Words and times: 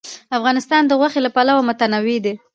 افغانستان 0.37 0.81
د 0.87 0.91
غوښې 0.99 1.19
له 1.25 1.29
پلوه 1.35 1.61
متنوع 1.69 2.17
دی. 2.25 2.33